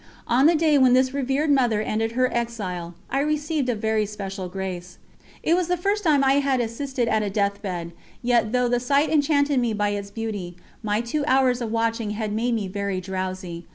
[0.25, 4.49] On the day when this revered Mother ended her exile, I received a very special
[4.49, 4.97] grace.
[5.43, 7.91] It was the first time I had assisted at a death bed,
[8.23, 12.33] yet though the sight enchanted me by its beauty, my two hours of watching had
[12.33, 13.67] made me very drowsy.